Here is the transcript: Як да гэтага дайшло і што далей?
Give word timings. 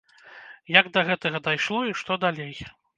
Як 0.79 0.89
да 0.97 1.05
гэтага 1.11 1.45
дайшло 1.51 1.79
і 1.93 1.97
што 2.03 2.23
далей? 2.29 2.53